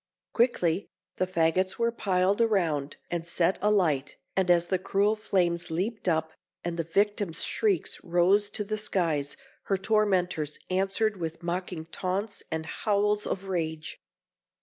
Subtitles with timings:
[0.33, 6.07] Quickly the faggots were piled around, and set alight; and as the cruel flames leaped
[6.07, 12.41] up, and the victim's shrieks rose to the skies her tormentors answered with mocking taunts
[12.49, 14.01] and howls of rage.